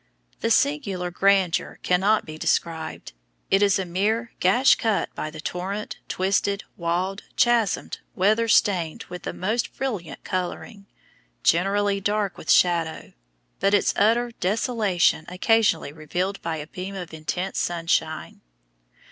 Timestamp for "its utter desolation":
13.75-15.23